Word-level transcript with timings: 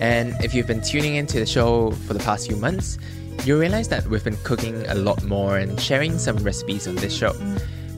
And 0.00 0.34
if 0.42 0.54
you've 0.54 0.66
been 0.66 0.80
tuning 0.80 1.16
into 1.16 1.38
the 1.38 1.46
show 1.46 1.90
for 1.92 2.14
the 2.14 2.20
past 2.20 2.48
few 2.48 2.56
months, 2.56 2.98
you'll 3.44 3.60
realize 3.60 3.88
that 3.88 4.06
we've 4.06 4.24
been 4.24 4.38
cooking 4.38 4.86
a 4.86 4.94
lot 4.94 5.22
more 5.24 5.58
and 5.58 5.80
sharing 5.80 6.18
some 6.18 6.36
recipes 6.38 6.88
on 6.88 6.96
this 6.96 7.16
show. 7.16 7.34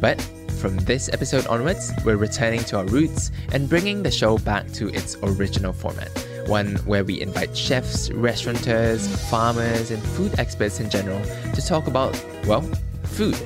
But 0.01 0.21
from 0.61 0.77
this 0.79 1.09
episode 1.13 1.47
onwards, 1.47 1.93
we're 2.05 2.17
returning 2.17 2.61
to 2.65 2.79
our 2.79 2.85
roots 2.87 3.31
and 3.53 3.69
bringing 3.69 4.03
the 4.03 4.11
show 4.11 4.39
back 4.39 4.71
to 4.73 4.89
its 4.89 5.17
original 5.23 5.73
format 5.73 6.11
one 6.47 6.77
where 6.87 7.05
we 7.05 7.21
invite 7.21 7.57
chefs, 7.57 8.11
restaurateurs, 8.11 9.07
farmers, 9.31 9.91
and 9.91 10.03
food 10.03 10.39
experts 10.39 10.81
in 10.81 10.91
general 10.91 11.23
to 11.55 11.65
talk 11.65 11.87
about, 11.87 12.13
well, 12.47 12.63
food. 13.05 13.37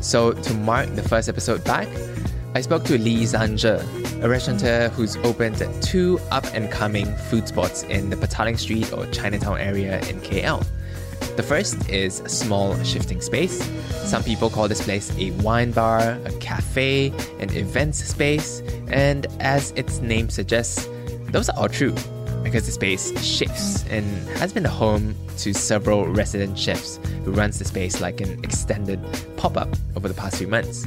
So, 0.00 0.32
to 0.32 0.54
mark 0.54 0.94
the 0.94 1.02
first 1.02 1.28
episode 1.28 1.64
back, 1.64 1.88
I 2.54 2.60
spoke 2.60 2.84
to 2.84 2.98
Lee 2.98 3.24
Zhan 3.24 3.54
Tzeh, 3.54 4.05
a 4.22 4.28
restaurateur 4.28 4.88
who's 4.88 5.16
opened 5.18 5.62
two 5.82 6.18
up 6.30 6.44
and 6.54 6.70
coming 6.70 7.06
food 7.28 7.46
spots 7.48 7.82
in 7.84 8.10
the 8.10 8.16
Petaling 8.16 8.58
Street 8.58 8.92
or 8.92 9.06
Chinatown 9.06 9.58
area 9.58 9.98
in 10.08 10.20
KL. 10.20 10.66
The 11.36 11.42
first 11.42 11.88
is 11.90 12.20
a 12.20 12.28
small 12.28 12.82
shifting 12.82 13.20
space. 13.20 13.62
Some 14.08 14.22
people 14.24 14.48
call 14.48 14.68
this 14.68 14.82
place 14.82 15.12
a 15.18 15.32
wine 15.42 15.70
bar, 15.70 16.18
a 16.24 16.32
cafe, 16.40 17.12
an 17.40 17.54
events 17.54 18.02
space, 18.02 18.62
and 18.88 19.26
as 19.40 19.72
its 19.72 20.00
name 20.00 20.30
suggests, 20.30 20.88
those 21.30 21.48
are 21.50 21.58
all 21.58 21.68
true 21.68 21.94
because 22.42 22.64
the 22.64 22.72
space 22.72 23.18
shifts 23.22 23.84
and 23.90 24.06
has 24.38 24.52
been 24.52 24.62
the 24.62 24.68
home 24.68 25.14
to 25.38 25.52
several 25.52 26.06
resident 26.06 26.58
chefs 26.58 26.98
who 27.24 27.32
runs 27.32 27.58
the 27.58 27.64
space 27.64 28.00
like 28.00 28.20
an 28.20 28.42
extended 28.44 29.00
pop-up 29.36 29.68
over 29.96 30.08
the 30.08 30.14
past 30.14 30.36
few 30.36 30.46
months. 30.46 30.86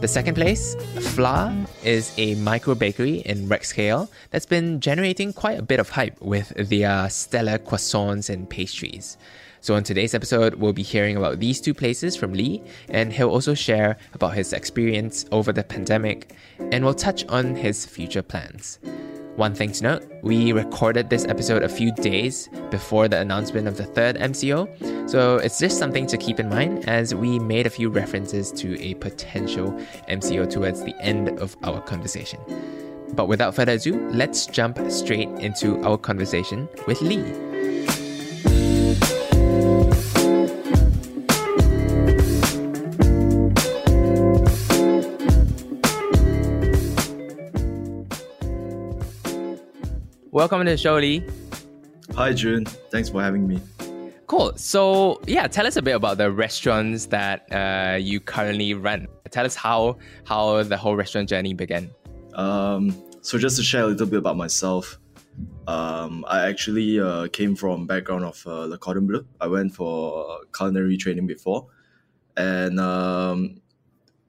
The 0.00 0.08
second 0.08 0.34
place, 0.34 0.76
Flaaah, 1.12 1.68
is 1.84 2.14
a 2.16 2.34
micro 2.36 2.74
bakery 2.74 3.16
in 3.16 3.48
Rex 3.48 3.70
KL 3.70 4.08
that's 4.30 4.46
been 4.46 4.80
generating 4.80 5.34
quite 5.34 5.58
a 5.58 5.62
bit 5.62 5.78
of 5.78 5.90
hype 5.90 6.18
with 6.22 6.54
their 6.56 7.10
stellar 7.10 7.58
croissants 7.58 8.30
and 8.30 8.48
pastries. 8.48 9.18
So, 9.60 9.76
in 9.76 9.84
today's 9.84 10.14
episode, 10.14 10.54
we'll 10.54 10.72
be 10.72 10.82
hearing 10.82 11.18
about 11.18 11.38
these 11.38 11.60
two 11.60 11.74
places 11.74 12.16
from 12.16 12.32
Lee, 12.32 12.62
and 12.88 13.12
he'll 13.12 13.28
also 13.28 13.52
share 13.52 13.98
about 14.14 14.32
his 14.32 14.54
experience 14.54 15.26
over 15.32 15.52
the 15.52 15.62
pandemic, 15.62 16.34
and 16.72 16.82
we'll 16.82 16.94
touch 16.94 17.26
on 17.26 17.54
his 17.54 17.84
future 17.84 18.22
plans. 18.22 18.78
One 19.36 19.54
thing 19.54 19.72
to 19.72 19.82
note, 19.82 20.12
we 20.22 20.52
recorded 20.52 21.08
this 21.08 21.24
episode 21.24 21.62
a 21.62 21.68
few 21.68 21.92
days 21.92 22.48
before 22.70 23.08
the 23.08 23.18
announcement 23.20 23.68
of 23.68 23.76
the 23.76 23.84
third 23.84 24.16
MCO, 24.16 25.08
so 25.08 25.36
it's 25.36 25.58
just 25.58 25.78
something 25.78 26.06
to 26.08 26.18
keep 26.18 26.40
in 26.40 26.48
mind 26.48 26.88
as 26.88 27.14
we 27.14 27.38
made 27.38 27.66
a 27.66 27.70
few 27.70 27.88
references 27.88 28.52
to 28.52 28.78
a 28.82 28.94
potential 28.94 29.72
MCO 30.08 30.50
towards 30.50 30.82
the 30.84 30.94
end 31.00 31.28
of 31.40 31.56
our 31.62 31.80
conversation. 31.80 32.40
But 33.14 33.28
without 33.28 33.54
further 33.54 33.72
ado, 33.72 33.98
let's 34.10 34.46
jump 34.46 34.78
straight 34.90 35.28
into 35.38 35.80
our 35.84 35.96
conversation 35.96 36.68
with 36.86 37.00
Lee. 37.00 37.24
Welcome 50.40 50.64
to 50.64 50.70
the 50.70 50.78
show, 50.78 50.96
Lee. 50.96 51.22
Hi, 52.16 52.32
Jun. 52.32 52.64
Thanks 52.64 53.10
for 53.10 53.22
having 53.22 53.46
me. 53.46 53.60
Cool. 54.26 54.54
So, 54.56 55.20
yeah, 55.26 55.46
tell 55.46 55.66
us 55.66 55.76
a 55.76 55.82
bit 55.82 55.94
about 55.94 56.16
the 56.16 56.32
restaurants 56.32 57.04
that 57.08 57.44
uh, 57.52 57.98
you 57.98 58.20
currently 58.20 58.72
run. 58.72 59.06
Tell 59.30 59.44
us 59.44 59.54
how 59.54 59.98
how 60.24 60.62
the 60.62 60.78
whole 60.78 60.96
restaurant 60.96 61.28
journey 61.28 61.52
began. 61.52 61.90
Um, 62.32 62.96
so, 63.20 63.36
just 63.36 63.58
to 63.58 63.62
share 63.62 63.82
a 63.82 63.86
little 63.88 64.06
bit 64.06 64.20
about 64.20 64.38
myself, 64.38 64.98
um, 65.66 66.24
I 66.26 66.48
actually 66.48 66.98
uh, 66.98 67.28
came 67.28 67.54
from 67.54 67.86
background 67.86 68.24
of 68.24 68.42
uh, 68.46 68.64
Le 68.64 68.78
Cordon 68.78 69.06
Bleu. 69.06 69.26
I 69.42 69.46
went 69.46 69.74
for 69.74 70.38
culinary 70.56 70.96
training 70.96 71.26
before, 71.26 71.66
and 72.38 72.80
um, 72.80 73.60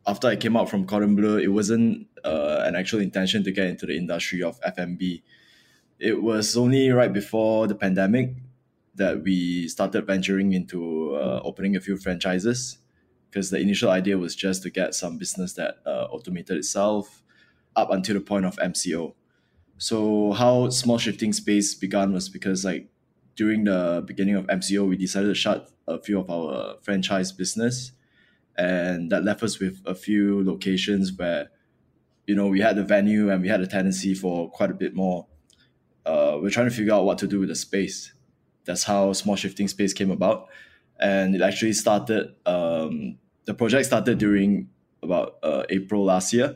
after 0.05 0.27
I 0.27 0.35
came 0.35 0.57
out 0.57 0.69
from 0.69 0.85
Cordon 0.85 1.15
Bleu, 1.15 1.37
it 1.37 1.47
wasn't 1.47 2.07
uh, 2.25 2.63
an 2.65 2.75
actual 2.75 2.99
intention 2.99 3.45
to 3.45 3.51
get 3.53 3.67
into 3.67 3.85
the 3.85 3.95
industry 3.95 4.43
of 4.43 4.59
F&B 4.61 5.23
it 6.01 6.23
was 6.23 6.57
only 6.57 6.89
right 6.89 7.13
before 7.13 7.67
the 7.67 7.75
pandemic 7.75 8.33
that 8.95 9.21
we 9.21 9.67
started 9.67 10.05
venturing 10.07 10.51
into 10.51 11.13
uh, 11.15 11.39
opening 11.43 11.75
a 11.75 11.79
few 11.79 11.95
franchises 11.95 12.79
because 13.29 13.51
the 13.51 13.59
initial 13.59 13.91
idea 13.91 14.17
was 14.17 14.35
just 14.35 14.63
to 14.63 14.69
get 14.71 14.95
some 14.95 15.19
business 15.19 15.53
that 15.53 15.75
uh, 15.85 16.07
automated 16.09 16.57
itself 16.57 17.21
up 17.75 17.91
until 17.91 18.15
the 18.15 18.19
point 18.19 18.45
of 18.45 18.55
MCO. 18.57 19.13
So 19.77 20.31
how 20.33 20.69
small 20.69 20.97
shifting 20.97 21.33
space 21.33 21.75
began 21.75 22.13
was 22.13 22.29
because 22.29 22.65
like 22.65 22.89
during 23.35 23.65
the 23.65 24.03
beginning 24.05 24.35
of 24.35 24.47
MCO, 24.47 24.89
we 24.89 24.97
decided 24.97 25.27
to 25.27 25.35
shut 25.35 25.69
a 25.87 25.99
few 25.99 26.19
of 26.19 26.29
our 26.29 26.77
franchise 26.81 27.31
business, 27.31 27.91
and 28.57 29.11
that 29.11 29.23
left 29.23 29.43
us 29.43 29.59
with 29.59 29.81
a 29.85 29.95
few 29.95 30.43
locations 30.43 31.13
where, 31.13 31.49
you 32.27 32.35
know, 32.35 32.47
we 32.47 32.59
had 32.59 32.75
the 32.75 32.83
venue 32.83 33.29
and 33.29 33.41
we 33.41 33.47
had 33.47 33.61
a 33.61 33.67
tenancy 33.67 34.13
for 34.13 34.49
quite 34.49 34.71
a 34.71 34.73
bit 34.73 34.93
more 34.93 35.27
uh, 36.05 36.37
we're 36.41 36.49
trying 36.49 36.69
to 36.69 36.75
figure 36.75 36.93
out 36.93 37.05
what 37.05 37.17
to 37.19 37.27
do 37.27 37.39
with 37.39 37.49
the 37.49 37.55
space. 37.55 38.13
That's 38.65 38.83
how 38.83 39.13
small 39.13 39.35
shifting 39.35 39.67
space 39.67 39.93
came 39.93 40.11
about, 40.11 40.47
and 40.99 41.35
it 41.35 41.41
actually 41.41 41.73
started. 41.73 42.35
Um, 42.45 43.17
the 43.45 43.53
project 43.53 43.85
started 43.87 44.17
during 44.17 44.69
about 45.03 45.37
uh, 45.43 45.63
April 45.69 46.03
last 46.03 46.33
year. 46.33 46.55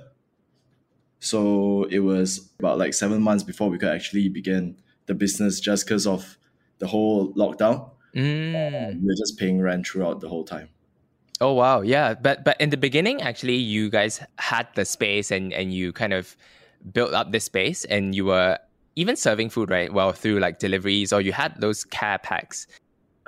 So 1.20 1.86
it 1.86 2.00
was 2.00 2.52
about 2.60 2.78
like 2.78 2.94
seven 2.94 3.22
months 3.22 3.44
before 3.44 3.70
we 3.70 3.78
could 3.80 3.90
actually 3.90 4.30
begin 4.30 4.78
the 5.08 5.16
business, 5.16 5.60
just 5.60 5.86
because 5.86 6.06
of 6.06 6.38
the 6.80 6.88
whole 6.88 7.34
lockdown. 7.34 7.90
Mm. 8.16 9.02
we 9.02 9.08
were 9.08 9.16
just 9.18 9.38
paying 9.38 9.60
rent 9.60 9.86
throughout 9.86 10.22
the 10.22 10.30
whole 10.30 10.46
time. 10.46 10.70
Oh 11.42 11.54
wow, 11.54 11.82
yeah. 11.82 12.14
But 12.14 12.46
but 12.46 12.60
in 12.62 12.70
the 12.70 12.78
beginning, 12.78 13.22
actually, 13.22 13.56
you 13.56 13.90
guys 13.90 14.22
had 14.38 14.68
the 14.76 14.86
space 14.86 15.32
and 15.32 15.52
and 15.52 15.74
you 15.74 15.92
kind 15.92 16.14
of 16.14 16.38
built 16.94 17.14
up 17.14 17.32
this 17.32 17.44
space, 17.44 17.84
and 17.86 18.16
you 18.16 18.26
were 18.26 18.58
even 18.96 19.16
serving 19.16 19.50
food, 19.50 19.70
right? 19.70 19.92
Well, 19.92 20.12
through 20.12 20.40
like 20.40 20.60
deliveries 20.60 21.12
or 21.12 21.22
you 21.22 21.34
had 21.34 21.60
those 21.60 21.84
care 21.84 22.18
packs. 22.18 22.68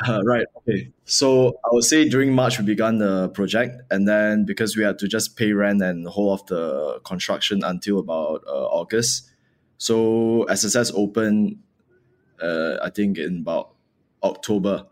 Uh, 0.08 0.22
right. 0.24 0.46
Okay. 0.58 0.92
So 1.06 1.60
I 1.66 1.70
would 1.72 1.84
say 1.84 2.08
during 2.08 2.34
March 2.34 2.60
we 2.60 2.66
began 2.66 3.00
the 3.00 3.30
project, 3.30 3.82
and 3.90 4.08
then 4.08 4.46
because 4.46 4.78
we 4.78 4.84
had 4.84 5.00
to 5.00 5.08
just 5.08 5.36
pay 5.36 5.54
rent 5.54 5.82
and 5.82 6.08
hold 6.08 6.40
off 6.40 6.46
the 6.46 7.00
construction 7.04 7.64
until 7.64 8.00
about 8.00 8.44
uh, 8.48 8.68
August. 8.68 9.30
So 9.80 10.44
SSS 10.50 10.92
opened, 10.94 11.58
uh, 12.42 12.78
I 12.82 12.92
think 12.92 13.18
in 13.18 13.40
about 13.40 13.74
October, 14.24 14.86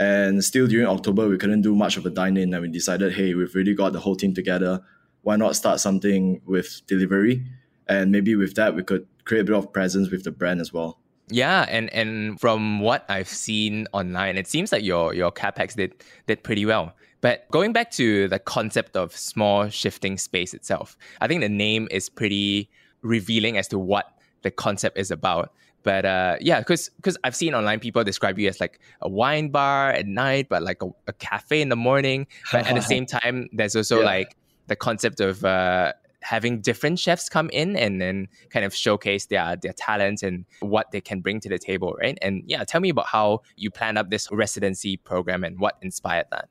and 0.00 0.42
still 0.42 0.66
during 0.66 0.86
October 0.86 1.28
we 1.28 1.36
couldn't 1.36 1.62
do 1.62 1.74
much 1.74 1.98
of 1.98 2.06
a 2.06 2.10
dine 2.10 2.38
in, 2.38 2.54
and 2.54 2.62
we 2.62 2.68
decided, 2.68 3.12
hey, 3.12 3.34
we've 3.34 3.54
really 3.54 3.74
got 3.74 3.92
the 3.92 4.00
whole 4.00 4.16
team 4.16 4.32
together. 4.32 4.80
Why 5.20 5.36
not 5.36 5.54
start 5.54 5.80
something 5.80 6.40
with 6.46 6.80
delivery? 6.86 7.44
And 7.88 8.10
maybe 8.10 8.36
with 8.36 8.54
that 8.54 8.74
we 8.74 8.82
could 8.82 9.06
create 9.26 9.42
a 9.42 9.44
bit 9.44 9.54
of 9.54 9.72
presence 9.72 10.10
with 10.10 10.24
the 10.24 10.30
brand 10.30 10.60
as 10.60 10.72
well. 10.72 10.98
Yeah, 11.28 11.66
and 11.68 11.92
and 11.92 12.40
from 12.40 12.80
what 12.80 13.04
I've 13.08 13.28
seen 13.28 13.88
online, 13.92 14.36
it 14.36 14.46
seems 14.46 14.70
like 14.72 14.84
your 14.84 15.12
your 15.12 15.32
care 15.32 15.52
packs 15.52 15.74
did 15.74 16.04
did 16.26 16.42
pretty 16.42 16.64
well. 16.64 16.94
But 17.20 17.50
going 17.50 17.72
back 17.72 17.90
to 17.92 18.28
the 18.28 18.38
concept 18.38 18.96
of 18.96 19.14
small 19.16 19.68
shifting 19.68 20.18
space 20.18 20.54
itself, 20.54 20.96
I 21.20 21.26
think 21.26 21.40
the 21.40 21.48
name 21.48 21.88
is 21.90 22.08
pretty 22.08 22.70
revealing 23.02 23.56
as 23.58 23.66
to 23.68 23.78
what 23.78 24.06
the 24.42 24.50
concept 24.50 24.98
is 24.98 25.10
about. 25.10 25.52
But 25.82 26.04
uh, 26.04 26.36
yeah, 26.40 26.60
because 26.60 26.90
because 26.96 27.18
I've 27.24 27.34
seen 27.34 27.54
online 27.54 27.80
people 27.80 28.04
describe 28.04 28.38
you 28.38 28.48
as 28.48 28.60
like 28.60 28.80
a 29.02 29.08
wine 29.08 29.48
bar 29.48 29.90
at 29.90 30.06
night, 30.06 30.48
but 30.48 30.62
like 30.62 30.82
a, 30.82 30.88
a 31.08 31.12
cafe 31.12 31.60
in 31.60 31.68
the 31.68 31.76
morning. 31.76 32.28
But 32.52 32.66
at 32.66 32.74
the 32.74 32.82
same 32.94 33.06
time, 33.06 33.48
there's 33.52 33.74
also 33.74 34.00
yeah. 34.00 34.06
like 34.06 34.36
the 34.68 34.76
concept 34.76 35.20
of 35.20 35.44
uh, 35.44 35.92
having 36.26 36.60
different 36.60 36.98
chefs 36.98 37.28
come 37.28 37.48
in 37.50 37.76
and 37.76 38.00
then 38.00 38.26
kind 38.50 38.64
of 38.64 38.74
showcase 38.74 39.26
their 39.26 39.56
their 39.56 39.72
talents 39.72 40.22
and 40.22 40.44
what 40.60 40.90
they 40.90 41.00
can 41.00 41.20
bring 41.20 41.40
to 41.40 41.48
the 41.48 41.58
table, 41.58 41.94
right? 42.00 42.18
And 42.20 42.42
yeah, 42.46 42.64
tell 42.64 42.80
me 42.80 42.88
about 42.88 43.06
how 43.06 43.42
you 43.56 43.70
planned 43.70 43.96
up 43.96 44.10
this 44.10 44.28
residency 44.32 44.96
program 44.96 45.44
and 45.44 45.58
what 45.60 45.76
inspired 45.82 46.26
that. 46.32 46.48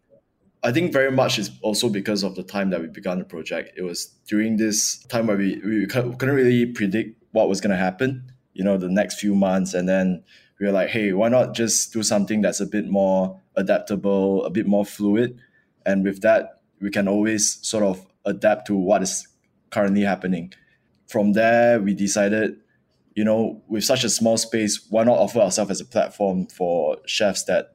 I 0.63 0.72
think 0.72 0.94
very 0.94 1.12
much 1.12 1.38
is 1.38 1.51
also 1.62 1.89
because 1.89 2.24
of 2.24 2.36
the 2.36 2.44
time 2.44 2.69
that 2.72 2.81
we 2.81 2.88
began 2.88 3.19
the 3.19 3.25
project. 3.25 3.74
It 3.77 3.83
was 3.83 4.06
during 4.27 4.57
this 4.57 5.04
time 5.06 5.27
where 5.27 5.38
we, 5.38 5.62
we 5.63 5.86
couldn't 5.86 6.18
really 6.22 6.66
predict 6.66 7.22
what 7.33 7.50
was 7.50 7.62
going 7.62 7.72
to 7.72 7.77
happen. 7.77 8.31
you 8.54 8.63
know 8.63 8.77
the 8.77 8.89
next 8.89 9.19
few 9.19 9.36
months, 9.36 9.74
and 9.74 9.88
then 9.88 10.24
we 10.60 10.66
were 10.66 10.72
like, 10.72 10.89
hey, 10.89 11.12
why 11.13 11.30
not 11.30 11.54
just 11.54 11.94
do 11.94 12.01
something 12.01 12.42
that's 12.42 12.62
a 12.62 12.66
bit 12.66 12.88
more 12.88 13.39
adaptable, 13.56 14.44
a 14.45 14.50
bit 14.50 14.66
more 14.66 14.86
fluid, 14.86 15.38
and 15.86 16.04
with 16.04 16.22
that 16.22 16.62
we 16.81 16.89
can 16.89 17.07
always 17.07 17.60
sort 17.68 17.83
of 17.83 18.06
adapt 18.25 18.68
to 18.68 18.75
what 18.75 19.04
is 19.04 19.27
currently 19.75 20.04
happening. 20.04 20.54
From 21.07 21.33
there, 21.33 21.81
we 21.81 21.94
decided, 21.94 22.56
you 23.13 23.25
know, 23.25 23.62
with 23.68 23.83
such 23.83 24.06
a 24.06 24.10
small 24.10 24.38
space, 24.38 24.88
why 24.89 25.04
not 25.04 25.18
offer 25.18 25.39
ourselves 25.39 25.72
as 25.72 25.81
a 25.81 25.86
platform 25.86 26.48
for 26.48 26.98
chefs 27.06 27.44
that 27.44 27.74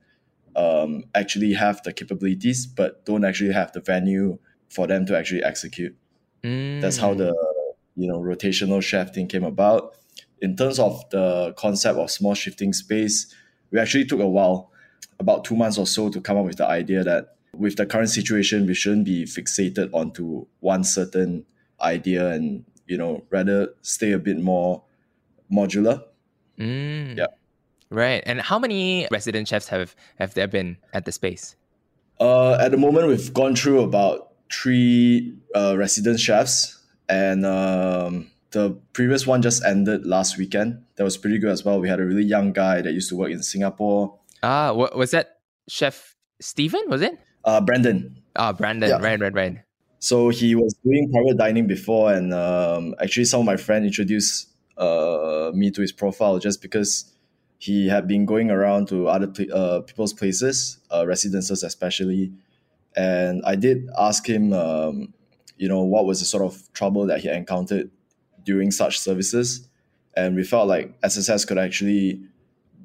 um, 0.57 1.05
actually 1.15 1.53
have 1.53 1.83
the 1.83 1.93
capabilities 1.93 2.67
but 2.67 3.05
don't 3.05 3.25
actually 3.25 3.53
have 3.53 3.71
the 3.73 3.81
venue 3.81 4.39
for 4.71 4.87
them 4.87 5.05
to 5.07 5.17
actually 5.17 5.45
execute. 5.45 5.95
Mm. 6.43 6.81
That's 6.81 6.97
how 6.97 7.13
the 7.15 7.35
you 7.97 8.09
know 8.09 8.19
rotational 8.19 8.83
chef 8.83 9.15
thing 9.15 9.29
came 9.29 9.45
about. 9.45 9.97
In 10.41 10.57
terms 10.57 10.79
of 10.79 11.05
the 11.11 11.53
concept 11.59 11.99
of 11.99 12.11
small 12.11 12.35
shifting 12.35 12.73
space, 12.73 13.33
we 13.71 13.79
actually 13.79 14.07
took 14.07 14.21
a 14.21 14.29
while, 14.29 14.73
about 15.19 15.45
two 15.45 15.55
months 15.55 15.77
or 15.77 15.87
so, 15.87 16.09
to 16.09 16.21
come 16.21 16.39
up 16.39 16.47
with 16.47 16.57
the 16.57 16.67
idea 16.67 17.05
that 17.05 17.37
with 17.55 17.77
the 17.77 17.85
current 17.85 18.09
situation, 18.09 18.67
we 18.67 18.75
shouldn't 18.75 19.05
be 19.05 19.25
fixated 19.25 19.91
onto 19.93 20.47
one 20.61 20.83
certain 20.83 21.45
idea 21.83 22.31
and 22.31 22.65
you 22.87 22.97
know 22.99 23.25
rather 23.31 23.69
stay 23.83 24.13
a 24.13 24.19
bit 24.19 24.39
more 24.39 24.83
modular. 25.53 26.03
Mm. 26.59 27.17
Yeah. 27.19 27.27
Right. 27.91 28.23
And 28.27 28.41
how 28.41 28.59
many 28.59 29.09
resident 29.11 29.49
chefs 29.49 29.69
have 29.69 29.95
have 30.19 30.35
there 30.35 30.47
been 30.47 30.77
at 30.93 31.05
the 31.05 31.13
space? 31.13 31.57
Uh, 32.21 32.55
at 32.61 32.71
the 32.71 32.77
moment, 32.77 33.09
we've 33.09 33.33
gone 33.33 33.57
through 33.57 33.81
about 33.81 34.33
three 34.53 35.35
uh, 35.55 35.75
resident 35.79 36.21
chefs, 36.21 36.79
and 37.09 37.47
um, 37.47 38.31
the 38.51 38.77
previous 38.93 39.27
one 39.27 39.41
just 39.43 39.65
ended 39.65 40.05
last 40.07 40.37
weekend. 40.37 40.85
That 40.97 41.05
was 41.05 41.17
pretty 41.17 41.39
good 41.39 41.51
as 41.51 41.65
well. 41.65 41.81
We 41.81 41.89
had 41.89 41.99
a 41.99 42.05
really 42.05 42.25
young 42.25 42.53
guy 42.53 42.83
that 42.83 42.93
used 42.93 43.09
to 43.09 43.17
work 43.17 43.31
in 43.31 43.43
Singapore, 43.43 44.19
Ah, 44.43 44.73
wa- 44.73 44.91
was 44.95 45.11
that 45.13 45.41
Chef 45.69 46.15
Stephen? 46.41 46.83
Was 46.89 47.01
it? 47.03 47.19
uh, 47.45 47.61
Brandon. 47.61 48.17
Ah, 48.37 48.53
Brandon. 48.53 48.89
Yeah. 48.91 48.99
Right, 49.01 49.19
right, 49.19 49.33
right. 49.35 49.59
So 50.01 50.31
he 50.31 50.55
was 50.55 50.75
doing 50.83 51.13
private 51.13 51.37
dining 51.37 51.67
before, 51.67 52.13
and 52.13 52.33
um, 52.33 52.95
actually, 53.03 53.27
some 53.27 53.41
of 53.41 53.47
my 53.47 53.57
friend 53.57 53.85
introduced 53.85 54.49
uh, 54.79 55.51
me 55.55 55.71
to 55.71 55.83
his 55.83 55.93
profile 55.93 56.39
just 56.39 56.63
because 56.63 57.13
he 57.59 57.87
had 57.87 58.09
been 58.09 58.25
going 58.25 58.51
around 58.51 58.89
to 58.89 59.09
other 59.09 59.27
pla- 59.27 59.55
uh, 59.55 59.81
people's 59.83 60.15
places, 60.15 60.79
uh, 60.91 61.07
residences 61.07 61.63
especially, 61.63 62.33
and 62.97 63.43
I 63.45 63.57
did 63.57 63.91
ask 63.99 64.27
him, 64.27 64.55
um, 64.55 65.13
you 65.59 65.69
know, 65.69 65.83
what 65.83 66.07
was 66.07 66.21
the 66.21 66.27
sort 66.27 66.45
of 66.45 66.73
trouble 66.73 67.07
that 67.07 67.21
he 67.21 67.29
encountered 67.29 67.91
during 68.43 68.71
such 68.71 68.99
services, 68.99 69.69
and 70.17 70.35
we 70.35 70.45
felt 70.45 70.67
like 70.67 70.95
SSS 71.03 71.45
could 71.45 71.59
actually 71.59 72.23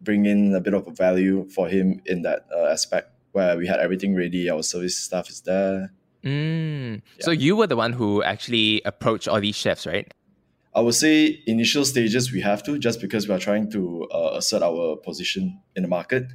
bring 0.03 0.25
in 0.25 0.53
a 0.53 0.59
bit 0.59 0.73
of 0.73 0.85
a 0.85 0.91
value 0.91 1.47
for 1.49 1.69
him 1.69 2.01
in 2.05 2.23
that 2.23 2.45
uh, 2.53 2.65
aspect 2.65 3.09
where 3.31 3.57
we 3.57 3.67
had 3.67 3.79
everything 3.79 4.15
ready, 4.15 4.49
our 4.49 4.61
service 4.61 4.97
staff 4.97 5.29
is 5.29 5.39
there, 5.41 5.91
Mm. 6.25 7.01
So 7.19 7.31
you 7.31 7.55
were 7.55 7.67
the 7.67 7.75
one 7.75 7.93
who 7.93 8.23
actually 8.23 8.81
approached 8.83 9.27
all 9.27 9.39
these 9.39 9.55
chefs, 9.55 9.85
right? 9.85 10.11
I 10.73 10.81
would 10.81 10.95
say 10.95 11.41
initial 11.45 11.85
stages 11.85 12.31
we 12.31 12.41
have 12.41 12.61
to 12.63 12.77
just 12.77 12.99
because 12.99 13.27
we 13.29 13.35
are 13.35 13.39
trying 13.39 13.71
to 13.71 14.07
uh, 14.11 14.31
assert 14.33 14.61
our 14.61 14.97
position 14.97 15.61
in 15.75 15.83
the 15.83 15.89
market. 15.89 16.25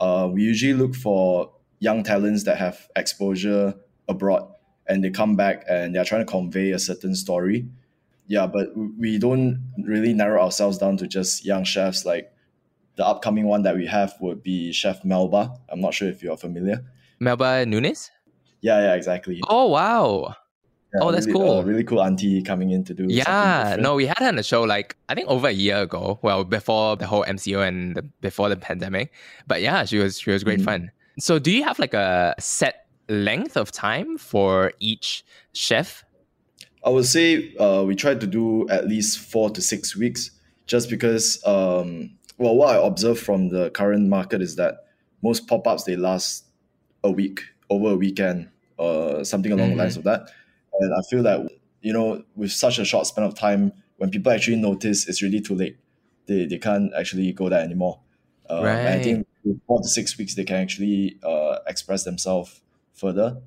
Uh, 0.00 0.28
we 0.30 0.42
usually 0.42 0.74
look 0.74 0.94
for 0.94 1.52
young 1.78 2.02
talents 2.02 2.44
that 2.44 2.58
have 2.58 2.88
exposure 2.96 3.74
abroad 4.08 4.52
and 4.88 5.02
they 5.02 5.10
come 5.10 5.36
back 5.36 5.64
and 5.68 5.94
they 5.94 5.98
are 5.98 6.04
trying 6.04 6.24
to 6.24 6.30
convey 6.30 6.72
a 6.72 6.78
certain 6.78 7.14
story. 7.14 7.66
Yeah, 8.26 8.46
but 8.46 8.76
we 8.76 9.18
don't 9.18 9.72
really 9.82 10.12
narrow 10.12 10.42
ourselves 10.42 10.76
down 10.76 10.98
to 10.98 11.06
just 11.06 11.46
young 11.46 11.64
chefs. 11.64 12.04
Like 12.04 12.30
the 12.96 13.06
upcoming 13.06 13.46
one 13.46 13.62
that 13.62 13.74
we 13.74 13.86
have 13.86 14.12
would 14.20 14.42
be 14.42 14.72
Chef 14.72 15.02
Melba. 15.04 15.54
I'm 15.70 15.80
not 15.80 15.94
sure 15.94 16.08
if 16.08 16.22
you 16.22 16.32
are 16.32 16.36
familiar. 16.36 16.84
Melba 17.20 17.64
Nunis? 17.64 18.10
Yeah, 18.60 18.80
yeah, 18.80 18.94
exactly. 18.94 19.40
Oh, 19.48 19.68
wow. 19.68 20.34
Yeah, 20.94 21.00
oh, 21.02 21.12
that's 21.12 21.26
really, 21.26 21.38
cool. 21.38 21.58
uh, 21.58 21.62
really 21.62 21.84
cool 21.84 22.02
auntie 22.02 22.40
coming 22.42 22.70
in 22.70 22.82
to 22.84 22.94
do. 22.94 23.06
Yeah, 23.08 23.76
no, 23.78 23.94
we 23.94 24.06
had 24.06 24.18
her 24.18 24.28
on 24.28 24.36
the 24.36 24.42
show 24.42 24.62
like 24.62 24.96
I 25.10 25.14
think 25.14 25.28
over 25.28 25.48
a 25.48 25.52
year 25.52 25.82
ago. 25.82 26.18
Well, 26.22 26.44
before 26.44 26.96
the 26.96 27.06
whole 27.06 27.24
MCO 27.24 27.66
and 27.66 27.94
the, 27.94 28.02
before 28.22 28.48
the 28.48 28.56
pandemic. 28.56 29.12
But 29.46 29.60
yeah, 29.60 29.84
she 29.84 29.98
was 29.98 30.18
she 30.18 30.30
was 30.30 30.42
great 30.44 30.60
Mhm. 30.60 30.64
fun. 30.64 30.90
So, 31.18 31.38
do 31.38 31.50
you 31.50 31.62
have 31.64 31.78
like 31.78 31.92
a 31.92 32.34
set 32.38 32.86
length 33.10 33.56
of 33.58 33.70
time 33.70 34.16
for 34.16 34.72
each 34.80 35.24
chef? 35.52 36.04
I 36.82 36.88
would 36.88 37.04
say 37.06 37.54
uh, 37.56 37.84
we 37.86 37.94
try 37.94 38.14
to 38.14 38.26
do 38.26 38.66
at 38.70 38.88
least 38.88 39.18
four 39.18 39.50
to 39.50 39.60
six 39.60 39.94
weeks, 39.94 40.30
just 40.66 40.88
because. 40.88 41.42
Um, 41.44 42.16
well, 42.38 42.54
what 42.56 42.74
I 42.74 42.86
observe 42.86 43.18
from 43.18 43.48
the 43.50 43.68
current 43.70 44.08
market 44.08 44.40
is 44.40 44.56
that 44.56 44.86
most 45.22 45.48
pop 45.48 45.66
ups 45.66 45.84
they 45.84 45.96
last 45.96 46.44
a 47.04 47.10
week, 47.10 47.42
over 47.70 47.92
a 47.92 47.96
weekend, 47.96 48.48
uh, 48.78 49.24
something 49.24 49.52
along 49.52 49.68
Mhm. 49.68 49.72
the 49.72 49.78
lines 49.78 49.96
of 49.96 50.04
that. 50.04 50.30
And 50.80 50.92
I 50.94 51.00
feel 51.10 51.22
that 51.24 51.46
you 51.80 51.92
know, 51.92 52.24
with 52.34 52.50
such 52.50 52.78
a 52.78 52.84
short 52.84 53.06
span 53.06 53.24
of 53.24 53.34
time, 53.34 53.72
when 53.98 54.10
people 54.10 54.32
actually 54.32 54.56
notice, 54.56 55.08
it's 55.08 55.22
really 55.22 55.40
too 55.40 55.54
late. 55.54 55.76
They 56.26 56.46
they 56.46 56.58
can't 56.58 56.92
actually 56.94 57.32
go 57.32 57.48
there 57.48 57.60
anymore. 57.60 58.00
Uh, 58.50 58.62
and 58.64 58.88
I 58.88 58.98
think 59.00 59.26
four 59.66 59.80
to 59.80 59.88
six 59.88 60.16
weeks, 60.18 60.34
they 60.34 60.44
can 60.44 60.56
actually 60.56 61.18
uh, 61.22 61.58
express 61.66 62.04
themselves 62.04 62.60
further. 62.94 63.40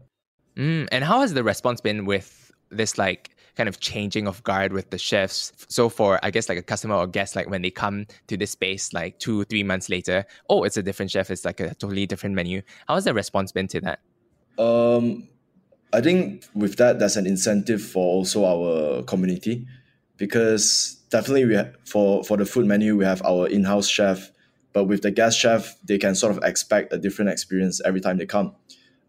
Mm, 0.55 0.87
and 0.91 1.03
how 1.03 1.21
has 1.21 1.33
the 1.33 1.43
response 1.43 1.81
been 1.81 2.05
with 2.05 2.51
this 2.69 2.97
like 2.97 3.35
kind 3.55 3.67
of 3.67 3.79
changing 3.79 4.27
of 4.27 4.43
guard 4.43 4.73
with 4.73 4.89
the 4.91 4.97
chefs? 4.97 5.51
So 5.67 5.89
for 5.89 6.19
I 6.23 6.31
guess 6.31 6.49
like 6.49 6.57
a 6.57 6.63
customer 6.63 6.95
or 6.95 7.07
guest, 7.07 7.35
like 7.35 7.49
when 7.49 7.61
they 7.61 7.71
come 7.71 8.05
to 8.27 8.37
this 8.37 8.51
space 8.51 8.93
like 8.93 9.19
two, 9.19 9.43
three 9.45 9.63
months 9.63 9.89
later, 9.89 10.25
oh, 10.49 10.63
it's 10.63 10.77
a 10.77 10.83
different 10.83 11.11
chef, 11.11 11.29
it's 11.29 11.45
like 11.45 11.59
a 11.59 11.75
totally 11.75 12.05
different 12.05 12.35
menu. 12.35 12.61
How 12.87 12.95
has 12.95 13.05
the 13.05 13.13
response 13.13 13.51
been 13.51 13.67
to 13.69 13.81
that? 13.81 13.99
Um, 14.57 15.27
I 15.93 16.01
think 16.01 16.45
with 16.53 16.77
that, 16.77 16.99
there's 16.99 17.17
an 17.17 17.25
incentive 17.25 17.81
for 17.81 18.05
also 18.05 18.45
our 18.45 19.03
community, 19.03 19.67
because 20.17 20.97
definitely 21.09 21.45
we 21.45 21.55
ha- 21.55 21.71
for 21.83 22.23
for 22.23 22.37
the 22.37 22.45
food 22.45 22.65
menu 22.65 22.95
we 22.95 23.05
have 23.05 23.21
our 23.25 23.47
in-house 23.47 23.87
chef, 23.87 24.31
but 24.71 24.85
with 24.85 25.01
the 25.01 25.11
guest 25.11 25.37
chef 25.37 25.75
they 25.83 25.97
can 25.97 26.15
sort 26.15 26.35
of 26.35 26.43
expect 26.43 26.93
a 26.93 26.97
different 26.97 27.31
experience 27.31 27.81
every 27.83 27.99
time 27.99 28.17
they 28.17 28.25
come, 28.25 28.55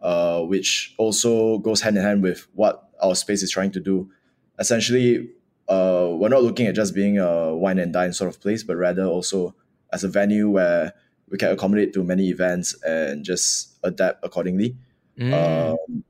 uh, 0.01 0.41
which 0.41 0.95
also 0.99 1.59
goes 1.59 1.81
hand 1.83 1.97
in 1.97 2.03
hand 2.03 2.23
with 2.23 2.49
what 2.55 2.89
our 3.01 3.15
space 3.15 3.43
is 3.43 3.51
trying 3.51 3.71
to 3.71 3.81
do. 3.81 4.11
Essentially, 4.59 5.31
uh, 5.69 6.09
we're 6.11 6.29
not 6.29 6.43
looking 6.43 6.67
at 6.67 6.75
just 6.75 6.95
being 6.95 7.19
a 7.19 7.55
wine 7.55 7.79
and 7.79 7.93
dine 7.93 8.13
sort 8.13 8.29
of 8.29 8.41
place, 8.41 8.65
but 8.65 8.77
rather 8.77 9.05
also 9.05 9.55
as 9.93 10.03
a 10.03 10.09
venue 10.09 10.49
where 10.51 10.93
we 11.29 11.39
can 11.39 11.51
accommodate 11.51 11.93
to 11.93 12.03
many 12.03 12.29
events 12.29 12.75
and 12.83 13.25
just 13.25 13.79
adapt 13.85 14.25
accordingly 14.25 14.77
Mm. 15.19 15.73
um, 15.73 16.05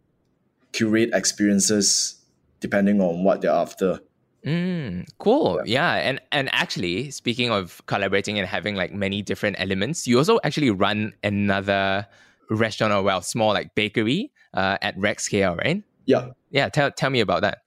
curate 0.73 1.11
experiences 1.13 2.23
depending 2.61 3.01
on 3.01 3.25
what 3.25 3.41
they're 3.41 3.51
after. 3.51 4.01
Mm, 4.45 5.07
cool. 5.19 5.61
Yeah. 5.65 5.95
And 5.95 6.21
and 6.33 6.49
actually, 6.53 7.11
speaking 7.11 7.51
of 7.51 7.83
collaborating 7.87 8.39
and 8.39 8.49
having 8.49 8.75
like 8.75 8.93
many 8.93 9.23
different 9.23 9.57
elements, 9.59 10.07
you 10.07 10.19
also 10.19 10.41
actually 10.43 10.71
run 10.71 11.13
another 11.23 12.07
restaurant 12.51 12.93
or 12.93 13.03
well, 13.03 13.23
small 13.23 13.53
like 13.53 13.75
bakery 13.75 14.33
uh, 14.55 14.79
at 14.83 14.97
Rex 14.99 15.29
KL, 15.29 15.57
right? 15.59 15.83
Yeah. 16.07 16.31
Yeah. 16.51 16.69
Tell 16.69 16.91
tell 16.91 17.11
me 17.11 17.21
about 17.21 17.43
that. 17.43 17.59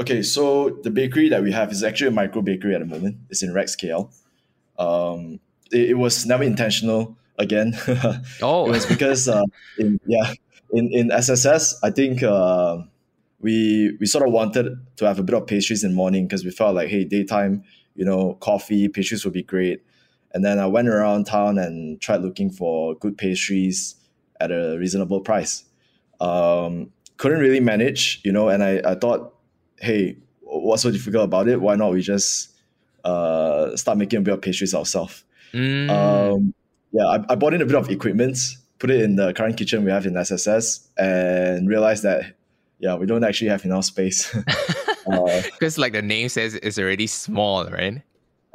Okay, 0.00 0.22
so 0.22 0.78
the 0.84 0.90
bakery 0.90 1.28
that 1.28 1.42
we 1.42 1.50
have 1.50 1.72
is 1.72 1.82
actually 1.82 2.08
a 2.08 2.12
micro 2.12 2.40
bakery 2.40 2.74
at 2.74 2.80
the 2.80 2.86
moment. 2.86 3.16
It's 3.30 3.42
in 3.42 3.52
Rex 3.52 3.74
KL. 3.74 4.14
Um, 4.78 5.40
it, 5.72 5.90
it 5.90 5.94
was 5.94 6.24
never 6.24 6.44
intentional 6.44 7.18
again. 7.36 7.76
Oh, 8.42 8.66
it 8.66 8.70
was 8.70 8.86
because 8.86 9.28
uh, 9.28 9.42
in 9.78 9.98
yeah 10.06 10.32
in, 10.72 10.90
in 10.92 11.10
SSS 11.10 11.78
I 11.82 11.90
think 11.90 12.22
uh, 12.22 12.78
we 13.40 13.96
we 14.00 14.06
sort 14.06 14.26
of 14.26 14.32
wanted 14.32 14.78
to 14.96 15.06
have 15.06 15.18
a 15.18 15.22
bit 15.22 15.34
of 15.34 15.46
pastries 15.46 15.84
in 15.84 15.90
the 15.90 15.96
morning 15.96 16.26
because 16.26 16.44
we 16.44 16.50
felt 16.50 16.74
like 16.74 16.88
hey 16.88 17.04
daytime 17.04 17.64
you 17.94 18.04
know 18.04 18.34
coffee 18.34 18.88
pastries 18.88 19.24
would 19.24 19.34
be 19.34 19.42
great. 19.42 19.82
And 20.34 20.44
then 20.44 20.58
I 20.58 20.66
went 20.66 20.88
around 20.88 21.24
town 21.24 21.58
and 21.58 22.00
tried 22.00 22.20
looking 22.20 22.50
for 22.50 22.94
good 22.96 23.16
pastries 23.16 23.96
at 24.40 24.52
a 24.52 24.76
reasonable 24.78 25.20
price. 25.20 25.64
Um, 26.20 26.92
couldn't 27.16 27.40
really 27.40 27.60
manage 27.60 28.20
you 28.24 28.32
know 28.32 28.48
and 28.48 28.62
I, 28.62 28.80
I 28.84 28.94
thought 28.94 29.34
hey 29.80 30.18
what's 30.48 30.82
so 30.82 30.90
difficult 30.90 31.24
about 31.24 31.48
it? 31.48 31.60
Why 31.60 31.76
not 31.76 31.92
we 31.92 32.00
just 32.00 32.50
uh, 33.04 33.76
start 33.76 33.98
making 33.98 34.20
a 34.20 34.22
bit 34.22 34.34
of 34.34 34.42
pastries 34.42 34.74
ourselves? 34.74 35.24
Mm, 35.52 35.90
um, 35.90 36.54
yeah, 36.92 37.04
I, 37.04 37.32
I 37.32 37.34
bought 37.34 37.54
in 37.54 37.62
a 37.62 37.66
bit 37.66 37.76
of 37.76 37.90
equipment, 37.90 38.38
put 38.78 38.90
it 38.90 39.02
in 39.02 39.16
the 39.16 39.32
current 39.32 39.56
kitchen 39.56 39.84
we 39.84 39.90
have 39.90 40.06
in 40.06 40.16
SSS, 40.16 40.88
and 40.96 41.68
realized 41.68 42.02
that 42.02 42.34
yeah, 42.80 42.94
we 42.94 43.06
don't 43.06 43.24
actually 43.24 43.48
have 43.48 43.64
enough 43.64 43.84
space. 43.84 44.34
uh, 45.12 45.42
because 45.42 45.78
like 45.78 45.92
the 45.92 46.02
name 46.02 46.28
says, 46.28 46.54
it's 46.54 46.78
already 46.78 47.06
small, 47.06 47.66
right? 47.66 48.02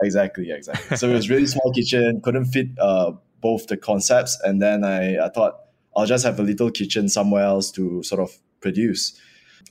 exactly, 0.01 0.51
exactly. 0.51 0.97
So 0.97 1.09
it 1.09 1.13
was 1.13 1.29
really 1.29 1.45
small 1.47 1.71
kitchen, 1.71 2.21
couldn't 2.21 2.45
fit 2.45 2.67
uh, 2.79 3.13
both 3.41 3.67
the 3.67 3.77
concepts, 3.77 4.39
and 4.43 4.61
then 4.61 4.83
I, 4.83 5.17
I 5.17 5.29
thought 5.29 5.59
I'll 5.95 6.05
just 6.05 6.25
have 6.25 6.39
a 6.39 6.43
little 6.43 6.71
kitchen 6.71 7.09
somewhere 7.09 7.43
else 7.43 7.71
to 7.71 8.03
sort 8.03 8.21
of 8.21 8.31
produce. 8.59 9.19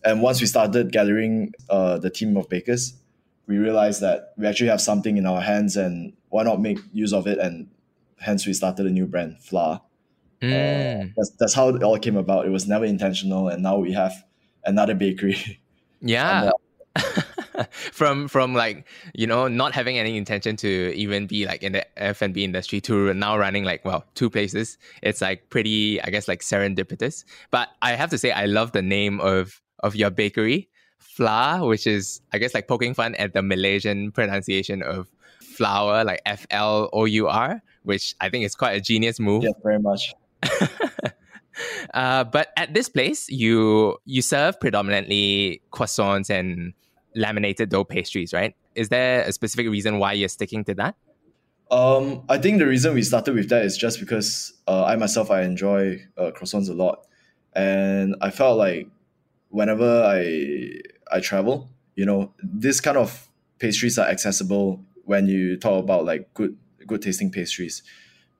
And 0.04 0.22
once 0.22 0.40
we 0.40 0.46
started 0.46 0.92
gathering 0.92 1.52
uh, 1.68 1.98
the 1.98 2.10
team 2.10 2.36
of 2.36 2.48
bakers, 2.48 2.94
we 3.46 3.58
realized 3.58 4.00
that 4.00 4.32
we 4.36 4.46
actually 4.46 4.68
have 4.68 4.80
something 4.80 5.16
in 5.16 5.26
our 5.26 5.40
hands 5.40 5.76
and 5.76 6.12
why 6.28 6.42
not 6.44 6.60
make 6.60 6.78
use 6.92 7.12
of 7.12 7.26
it 7.26 7.38
and 7.38 7.68
hence 8.18 8.46
we 8.46 8.52
started 8.52 8.86
a 8.86 8.90
new 8.90 9.06
brand 9.06 9.36
Flaaah. 9.40 9.80
Uh, 10.42 10.46
Mm. 10.46 11.12
that's, 11.16 11.30
that's 11.38 11.54
how 11.54 11.68
it 11.68 11.82
all 11.84 11.98
came 11.98 12.16
about 12.16 12.44
it 12.46 12.50
was 12.50 12.66
never 12.66 12.84
intentional 12.84 13.46
and 13.48 13.62
now 13.62 13.76
we 13.78 13.92
have 13.92 14.12
another 14.64 14.94
bakery 14.94 15.36
Yeah. 16.00 16.50
from 17.92 18.28
from 18.28 18.54
like 18.54 18.86
you 19.14 19.26
know 19.26 19.48
not 19.48 19.72
having 19.72 19.98
any 19.98 20.16
intention 20.16 20.56
to 20.56 20.92
even 20.94 21.26
be 21.26 21.46
like 21.46 21.62
in 21.62 21.72
the 21.72 21.84
F 21.98 22.22
and 22.22 22.34
B 22.34 22.44
industry 22.44 22.80
to 22.82 23.14
now 23.14 23.36
running 23.38 23.64
like 23.64 23.84
well 23.84 24.04
two 24.14 24.28
places. 24.28 24.78
It's 25.02 25.20
like 25.20 25.48
pretty 25.48 26.00
I 26.02 26.10
guess 26.10 26.28
like 26.28 26.40
serendipitous. 26.40 27.24
But 27.50 27.68
I 27.80 27.92
have 27.92 28.10
to 28.10 28.18
say 28.18 28.30
I 28.32 28.46
love 28.46 28.72
the 28.72 28.82
name 28.82 29.20
of 29.20 29.60
of 29.80 29.94
your 29.96 30.10
bakery, 30.10 30.68
Flaaah, 31.00 31.66
which 31.68 31.86
is 31.86 32.20
I 32.32 32.38
guess 32.38 32.52
like 32.54 32.68
poking 32.68 32.94
fun 32.94 33.14
at 33.16 33.32
the 33.32 33.42
Malaysian 33.42 34.12
pronunciation 34.12 34.82
of 34.82 35.08
flour, 35.40 36.04
like 36.04 36.20
F 36.26 36.46
L 36.50 36.90
O 36.92 37.04
U 37.06 37.28
R, 37.28 37.62
which 37.84 38.14
I 38.20 38.28
think 38.28 38.44
is 38.44 38.54
quite 38.54 38.76
a 38.76 38.80
genius 38.80 39.18
move. 39.20 39.44
yeah 39.44 39.50
very 39.62 39.78
much 39.78 40.14
Uh, 41.94 42.24
but 42.24 42.48
at 42.56 42.72
this 42.74 42.88
place, 42.88 43.28
you 43.28 43.98
you 44.04 44.22
serve 44.22 44.58
predominantly 44.60 45.60
croissants 45.72 46.30
and 46.30 46.72
laminated 47.14 47.68
dough 47.68 47.84
pastries, 47.84 48.32
right? 48.32 48.54
Is 48.74 48.88
there 48.88 49.22
a 49.22 49.32
specific 49.32 49.68
reason 49.68 49.98
why 49.98 50.14
you're 50.14 50.28
sticking 50.28 50.64
to 50.64 50.74
that? 50.74 50.94
Um, 51.70 52.24
I 52.28 52.38
think 52.38 52.58
the 52.58 52.66
reason 52.66 52.94
we 52.94 53.02
started 53.02 53.34
with 53.34 53.48
that 53.50 53.64
is 53.64 53.76
just 53.76 54.00
because 54.00 54.52
uh, 54.66 54.84
I 54.84 54.96
myself 54.96 55.30
I 55.30 55.42
enjoy 55.42 56.00
uh, 56.16 56.30
croissants 56.34 56.68
a 56.68 56.74
lot, 56.74 57.06
and 57.54 58.16
I 58.20 58.30
felt 58.30 58.58
like 58.58 58.88
whenever 59.48 60.02
I 60.02 60.80
I 61.10 61.20
travel, 61.20 61.70
you 61.94 62.06
know, 62.06 62.32
this 62.42 62.80
kind 62.80 62.96
of 62.96 63.28
pastries 63.58 63.98
are 63.98 64.08
accessible 64.08 64.84
when 65.04 65.26
you 65.26 65.56
talk 65.56 65.82
about 65.82 66.04
like 66.04 66.32
good 66.34 66.56
good 66.86 67.02
tasting 67.02 67.30
pastries. 67.30 67.82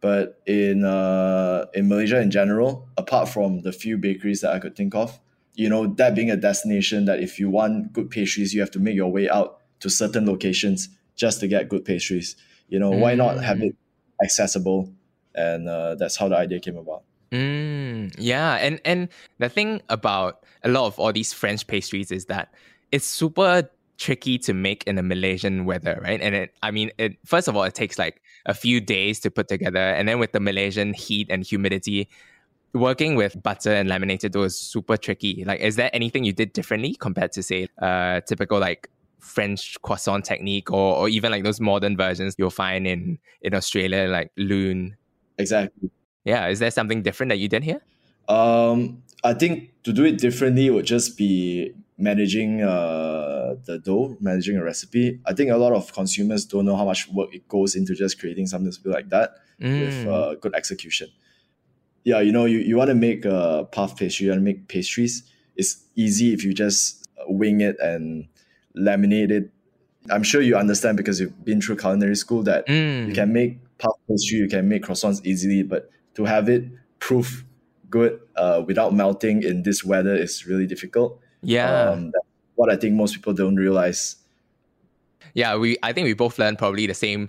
But 0.02 0.42
in 0.46 0.84
uh, 0.84 1.66
in 1.74 1.88
Malaysia 1.88 2.20
in 2.20 2.30
general, 2.30 2.88
apart 2.98 3.30
from 3.30 3.62
the 3.62 3.72
few 3.72 3.96
bakeries 3.96 4.42
that 4.42 4.52
I 4.52 4.58
could 4.58 4.76
think 4.76 4.94
of, 4.94 5.20
you 5.54 5.68
know, 5.70 5.86
that 5.94 6.14
being 6.14 6.30
a 6.30 6.36
destination 6.36 7.06
that 7.06 7.20
if 7.20 7.38
you 7.38 7.48
want 7.48 7.92
good 7.94 8.10
pastries, 8.10 8.52
you 8.52 8.60
have 8.60 8.72
to 8.72 8.80
make 8.80 8.96
your 8.96 9.10
way 9.10 9.30
out 9.30 9.58
to 9.80 9.88
certain 9.88 10.26
locations 10.26 10.88
just 11.16 11.40
to 11.40 11.48
get 11.48 11.68
good 11.70 11.84
pastries. 11.84 12.36
You 12.68 12.80
know, 12.80 12.92
why 12.92 13.14
not 13.14 13.44
have 13.44 13.58
Mm. 13.58 13.70
it 13.70 13.76
accessible? 14.22 14.92
And 15.34 15.68
uh, 15.68 15.94
that's 15.94 16.16
how 16.16 16.28
the 16.28 16.36
idea 16.36 16.60
came 16.60 16.76
about. 16.76 17.04
Mm, 17.32 18.14
yeah, 18.18 18.56
and 18.56 18.80
and 18.84 19.08
the 19.38 19.48
thing 19.48 19.80
about 19.88 20.44
a 20.64 20.68
lot 20.68 20.86
of 20.86 20.98
all 20.98 21.12
these 21.12 21.32
French 21.32 21.66
pastries 21.66 22.12
is 22.12 22.26
that 22.26 22.52
it's 22.90 23.06
super 23.06 23.70
tricky 24.02 24.36
to 24.36 24.52
make 24.52 24.82
in 24.88 24.96
the 24.96 25.02
Malaysian 25.02 25.64
weather, 25.64 26.00
right? 26.02 26.20
And 26.20 26.34
it, 26.34 26.54
I 26.62 26.70
mean, 26.72 26.90
it 26.98 27.12
first 27.24 27.46
of 27.46 27.56
all, 27.56 27.62
it 27.62 27.74
takes 27.74 27.98
like 27.98 28.20
a 28.46 28.54
few 28.54 28.80
days 28.80 29.20
to 29.20 29.30
put 29.30 29.46
together, 29.46 29.78
and 29.78 30.08
then 30.08 30.18
with 30.18 30.32
the 30.32 30.40
Malaysian 30.40 30.92
heat 30.92 31.28
and 31.30 31.46
humidity, 31.46 32.08
working 32.74 33.14
with 33.14 33.40
butter 33.42 33.72
and 33.72 33.88
laminated 33.88 34.32
dough 34.32 34.42
is 34.42 34.58
super 34.58 34.96
tricky. 34.96 35.44
Like, 35.44 35.60
is 35.60 35.76
there 35.76 35.90
anything 35.92 36.24
you 36.24 36.32
did 36.32 36.52
differently 36.52 36.96
compared 37.06 37.32
to 37.32 37.42
say 37.42 37.68
uh 37.80 38.20
typical 38.26 38.58
like 38.58 38.90
French 39.20 39.80
croissant 39.82 40.24
technique, 40.24 40.68
or 40.72 40.88
or 40.98 41.08
even 41.08 41.30
like 41.30 41.44
those 41.44 41.60
modern 41.60 41.96
versions 41.96 42.34
you'll 42.38 42.58
find 42.64 42.86
in 42.86 43.18
in 43.42 43.54
Australia, 43.54 44.08
like 44.10 44.32
Lune? 44.36 44.96
Exactly. 45.38 45.90
Yeah, 46.24 46.48
is 46.48 46.58
there 46.58 46.70
something 46.70 47.02
different 47.02 47.30
that 47.30 47.38
you 47.38 47.48
did 47.48 47.62
here? 47.62 47.80
Um, 48.28 49.02
I 49.22 49.34
think 49.34 49.70
to 49.84 49.92
do 49.92 50.04
it 50.04 50.18
differently 50.18 50.70
would 50.70 50.86
just 50.86 51.16
be 51.16 51.72
managing 51.98 52.62
uh, 52.62 53.41
the 53.64 53.78
dough, 53.78 54.16
managing 54.20 54.56
a 54.56 54.64
recipe. 54.64 55.20
I 55.26 55.32
think 55.34 55.50
a 55.50 55.56
lot 55.56 55.72
of 55.72 55.92
consumers 55.92 56.44
don't 56.44 56.64
know 56.64 56.76
how 56.76 56.84
much 56.84 57.08
work 57.08 57.34
it 57.34 57.46
goes 57.48 57.74
into 57.74 57.94
just 57.94 58.18
creating 58.20 58.46
something 58.46 58.72
like 58.84 59.08
that 59.10 59.34
with 59.58 59.94
Mm. 59.94 60.06
uh, 60.08 60.34
good 60.36 60.54
execution. 60.54 61.08
Yeah, 62.04 62.20
you 62.20 62.32
know, 62.32 62.46
you, 62.46 62.58
you 62.58 62.76
want 62.76 62.88
to 62.88 62.94
make 62.96 63.24
a 63.24 63.68
puff 63.70 63.96
pastry, 63.96 64.26
you 64.26 64.32
want 64.32 64.40
to 64.40 64.44
make 64.44 64.66
pastries. 64.68 65.22
It's 65.56 65.84
easy 65.94 66.32
if 66.32 66.42
you 66.44 66.52
just 66.52 67.08
wing 67.28 67.60
it 67.60 67.76
and 67.78 68.26
laminate 68.76 69.30
it. 69.30 69.50
I'm 70.10 70.24
sure 70.24 70.40
you 70.40 70.56
understand 70.56 70.96
because 70.96 71.20
you've 71.20 71.44
been 71.44 71.60
through 71.60 71.76
culinary 71.76 72.16
school 72.16 72.42
that 72.44 72.66
Mm. 72.66 73.08
you 73.08 73.14
can 73.14 73.32
make 73.32 73.58
puff 73.78 73.94
pastry, 74.08 74.38
you 74.38 74.48
can 74.48 74.68
make 74.68 74.82
croissants 74.82 75.24
easily, 75.24 75.62
but 75.62 75.90
to 76.16 76.24
have 76.24 76.48
it 76.48 76.64
proof 76.98 77.44
good 77.88 78.18
uh, 78.36 78.62
without 78.66 78.94
melting 78.94 79.42
in 79.42 79.62
this 79.62 79.84
weather 79.84 80.16
is 80.16 80.46
really 80.46 80.66
difficult. 80.66 81.20
Yeah. 81.42 81.90
Um, 81.90 82.10
that's 82.10 82.26
what 82.62 82.70
I 82.70 82.76
think 82.76 82.94
most 82.94 83.14
people 83.16 83.34
don't 83.34 83.56
realize. 83.56 84.16
yeah, 85.34 85.56
we 85.56 85.76
I 85.82 85.92
think 85.92 86.04
we 86.04 86.14
both 86.14 86.38
learned 86.38 86.58
probably 86.58 86.86
the 86.86 86.94
same 86.94 87.28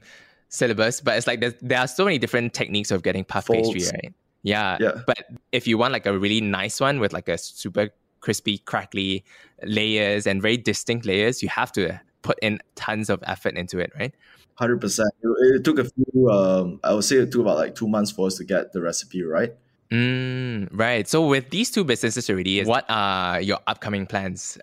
syllabus, 0.49 1.01
but 1.01 1.17
it's 1.17 1.25
like 1.25 1.43
there 1.59 1.79
are 1.79 1.87
so 1.87 2.05
many 2.05 2.19
different 2.19 2.53
techniques 2.53 2.91
of 2.91 3.01
getting 3.01 3.25
puff 3.25 3.47
pastry, 3.47 3.81
right? 3.81 4.13
Yeah. 4.43 4.77
Yeah. 4.79 5.01
But 5.07 5.25
if 5.51 5.65
you 5.65 5.79
want 5.79 5.91
like 5.91 6.05
a 6.05 6.15
really 6.17 6.39
nice 6.39 6.79
one 6.79 6.99
with 6.99 7.13
like 7.13 7.27
a 7.27 7.37
super 7.39 7.89
crispy, 8.19 8.59
crackly 8.59 9.25
layers 9.63 10.27
and 10.27 10.39
very 10.39 10.57
distinct 10.57 11.07
layers, 11.07 11.41
you 11.41 11.49
have 11.49 11.71
to 11.71 11.99
put 12.21 12.37
in 12.43 12.59
tons 12.75 13.09
of 13.09 13.23
effort 13.25 13.55
into 13.55 13.79
it, 13.79 13.91
right? 13.97 14.13
Hundred 14.55 14.81
percent. 14.81 15.09
It, 15.23 15.55
it 15.55 15.63
took 15.63 15.79
a 15.79 15.85
few. 15.85 16.29
Um, 16.29 16.79
I 16.83 16.93
would 16.93 17.05
say 17.05 17.15
it 17.15 17.31
took 17.31 17.41
about 17.41 17.57
like 17.57 17.73
two 17.73 17.87
months 17.87 18.11
for 18.11 18.27
us 18.27 18.37
to 18.37 18.43
get 18.43 18.71
the 18.71 18.81
recipe 18.81 19.23
right. 19.23 19.55
Mm, 19.89 20.69
right. 20.71 21.07
So 21.07 21.25
with 21.25 21.49
these 21.49 21.71
two 21.71 21.83
businesses 21.83 22.29
already, 22.29 22.63
what 22.63 22.85
are 22.89 23.41
your 23.41 23.59
upcoming 23.65 24.05
plans? 24.05 24.59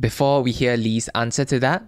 Before 0.00 0.40
we 0.40 0.52
hear 0.52 0.78
Lee's 0.78 1.08
answer 1.14 1.44
to 1.44 1.60
that, 1.60 1.84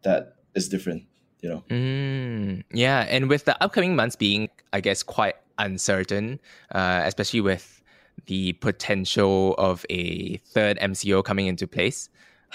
that 0.04 0.36
is 0.56 0.70
different. 0.70 1.04
You 1.42 1.50
know. 1.50 1.64
Mm, 1.70 2.64
yeah, 2.72 3.06
and 3.10 3.28
with 3.28 3.46
the 3.46 3.62
upcoming 3.62 3.96
months 3.96 4.16
being, 4.16 4.50
I 4.72 4.80
guess, 4.80 5.04
quite 5.04 5.36
uncertain, 5.58 6.40
uh, 6.72 7.02
especially 7.06 7.42
with 7.42 7.82
the 8.28 8.54
potential 8.54 9.56
of 9.58 9.86
a 9.90 10.38
third 10.38 10.78
MCO 10.80 11.24
coming 11.24 11.48
into 11.48 11.68
place. 11.68 12.10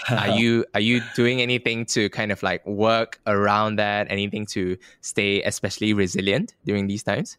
are 0.09 0.29
you 0.39 0.65
are 0.73 0.79
you 0.79 1.01
doing 1.15 1.41
anything 1.41 1.85
to 1.85 2.09
kind 2.09 2.31
of 2.31 2.41
like 2.41 2.65
work 2.65 3.19
around 3.27 3.75
that? 3.77 4.07
Anything 4.09 4.45
to 4.47 4.77
stay 5.01 5.43
especially 5.43 5.93
resilient 5.93 6.55
during 6.65 6.87
these 6.87 7.03
times? 7.03 7.37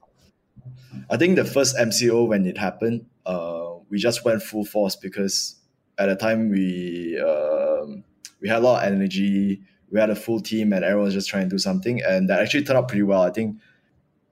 I 1.09 1.17
think 1.17 1.37
the 1.37 1.45
first 1.45 1.77
MCO 1.77 2.27
when 2.27 2.47
it 2.47 2.59
happened, 2.59 3.07
uh, 3.27 3.75
we 3.89 3.99
just 3.99 4.25
went 4.25 4.43
full 4.43 4.65
force 4.65 4.97
because 4.97 5.57
at 5.99 6.07
the 6.07 6.17
time 6.17 6.49
we 6.49 7.21
um, 7.21 8.05
we 8.41 8.49
had 8.49 8.59
a 8.59 8.61
lot 8.61 8.83
of 8.83 8.93
energy. 8.93 9.61
We 9.91 9.99
had 9.99 10.11
a 10.11 10.17
full 10.17 10.41
team, 10.41 10.73
and 10.73 10.85
everyone 10.85 11.07
was 11.07 11.15
just 11.15 11.29
trying 11.29 11.45
to 11.45 11.51
do 11.51 11.59
something, 11.59 12.01
and 12.03 12.29
that 12.31 12.41
actually 12.41 12.65
turned 12.65 12.79
out 12.79 12.89
pretty 12.89 13.03
well. 13.03 13.23
I 13.23 13.31
think 13.31 13.57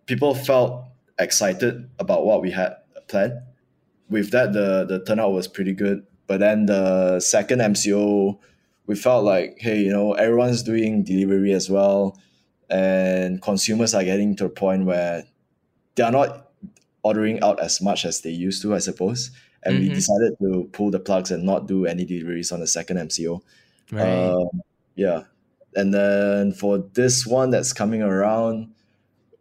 people 0.07 0.35
felt 0.35 0.85
excited 1.19 1.91
about 1.99 2.25
what 2.25 2.41
we 2.41 2.51
had 2.53 2.77
planned. 3.09 3.41
With 4.09 4.31
that, 4.31 4.53
the 4.53 4.85
the 4.89 5.05
turnout 5.05 5.33
was 5.33 5.49
pretty 5.49 5.75
good. 5.75 6.07
But 6.27 6.41
then 6.41 6.67
the 6.67 7.21
second 7.21 7.61
MCO, 7.61 8.39
we 8.87 8.95
felt 8.95 9.25
like, 9.25 9.57
hey, 9.59 9.81
you 9.81 9.91
know, 9.91 10.13
everyone's 10.13 10.63
doing 10.63 11.03
delivery 11.03 11.53
as 11.53 11.69
well, 11.69 12.19
and 12.71 13.43
consumers 13.43 13.95
are 13.95 14.05
getting 14.05 14.37
to 14.37 14.47
a 14.47 14.51
point 14.51 14.85
where 14.85 15.25
they 15.99 16.05
are 16.07 16.13
not 16.15 16.55
ordering 17.03 17.43
out 17.43 17.59
as 17.59 17.81
much 17.83 18.05
as 18.07 18.23
they 18.23 18.31
used 18.31 18.63
to, 18.63 18.75
I 18.75 18.79
suppose. 18.79 19.31
And 19.65 19.81
we 19.83 19.91
Mhm. 19.91 19.95
decided 19.95 20.33
to 20.39 20.71
pull 20.73 20.91
the 20.95 21.01
plugs 21.03 21.31
and 21.35 21.43
not 21.43 21.67
do 21.67 21.85
any 21.87 22.05
deliveries 22.07 22.53
on 22.55 22.61
the 22.61 22.67
second 22.71 22.99
MCO. 22.99 23.43
Right. 23.91 24.07
Um, 24.07 24.63
yeah. 24.95 25.25
And 25.75 25.93
then 25.93 26.53
for 26.53 26.79
this 26.95 27.27
one 27.27 27.51
that's 27.51 27.73
coming 27.73 28.03
around, 28.03 28.71